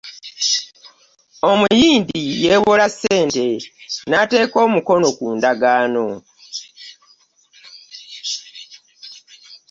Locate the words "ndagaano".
5.35-6.07